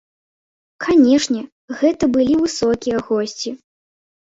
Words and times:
Канешне, 0.85 1.41
гэта 1.83 2.03
былі 2.17 2.41
высокія 2.43 3.05
госці. 3.13 3.57